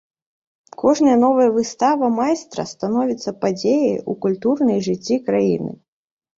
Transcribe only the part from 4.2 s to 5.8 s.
культурным жыцці краіны.